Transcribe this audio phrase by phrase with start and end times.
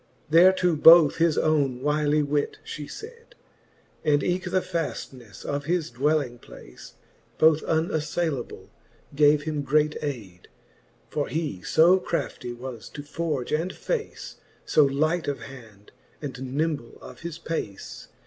[0.31, 3.33] Thereto both his owne wylie wit, fhe fayd,
[4.03, 6.93] And eke the faftnefle of his dwelling place,
[7.37, 8.69] Both unafTaylable,
[9.13, 10.47] gave him great ayde:
[11.11, 16.97] For he fo crafty was to forge and face, So light of hand, and nymble
[16.99, 18.07] of his pace.